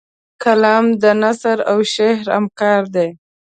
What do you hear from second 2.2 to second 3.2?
همکار دی